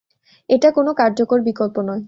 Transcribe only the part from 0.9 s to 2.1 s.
কার্যকর বিকল্প নয়।